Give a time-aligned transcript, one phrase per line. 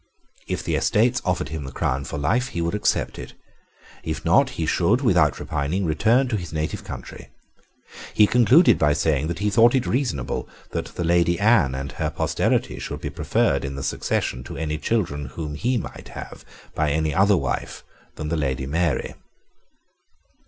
[0.47, 3.33] If the Estates offered him the crown for life, he would accept it.
[4.01, 7.27] If not, he should, without repining, return to his native country.
[8.15, 12.09] He concluded by saying that he thought it reasonable that the Lady Anne and her
[12.09, 16.43] posterity should be preferred in the succession to any children whom he might have
[16.73, 17.83] by any other wife
[18.15, 19.13] than the Lady Mary.